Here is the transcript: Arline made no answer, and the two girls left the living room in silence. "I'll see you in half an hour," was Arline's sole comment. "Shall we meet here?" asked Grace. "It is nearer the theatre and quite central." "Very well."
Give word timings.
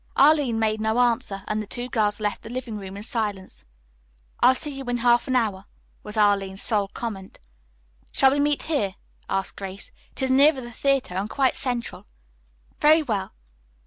Arline 0.15 0.57
made 0.57 0.81
no 0.81 0.99
answer, 0.99 1.43
and 1.47 1.61
the 1.61 1.67
two 1.67 1.87
girls 1.87 2.19
left 2.19 2.41
the 2.41 2.49
living 2.49 2.75
room 2.75 2.97
in 2.97 3.03
silence. 3.03 3.65
"I'll 4.39 4.55
see 4.55 4.71
you 4.71 4.83
in 4.85 4.97
half 4.97 5.27
an 5.27 5.35
hour," 5.35 5.65
was 6.01 6.17
Arline's 6.17 6.63
sole 6.63 6.87
comment. 6.87 7.37
"Shall 8.11 8.31
we 8.31 8.39
meet 8.39 8.63
here?" 8.63 8.95
asked 9.29 9.57
Grace. 9.57 9.91
"It 10.13 10.23
is 10.23 10.31
nearer 10.31 10.59
the 10.59 10.71
theatre 10.71 11.13
and 11.13 11.29
quite 11.29 11.55
central." 11.55 12.07
"Very 12.79 13.03
well." 13.03 13.33